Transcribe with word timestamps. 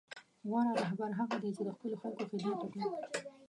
غوره 0.47 0.71
رهبر 0.83 1.09
هغه 1.19 1.35
دی 1.41 1.49
چې 1.55 1.61
د 1.63 1.69
خپلو 1.75 1.95
خلکو 2.01 2.23
خدمت 2.31 2.57
وکړي. 2.61 2.81